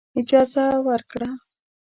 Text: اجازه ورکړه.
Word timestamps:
اجازه 0.19 0.63
ورکړه. 0.87 1.29